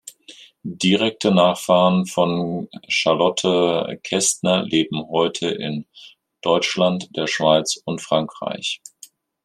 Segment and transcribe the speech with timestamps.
[0.63, 5.85] Direkte Nachfahren von Charlotte Kestner leben heute in
[6.41, 8.81] Deutschland, der Schweiz und Frankreich.